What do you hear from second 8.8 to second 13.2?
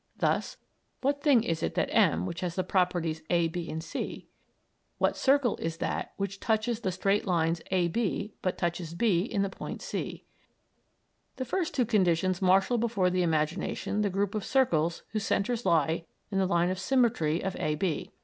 B in the point C?" The first two conditions marshal before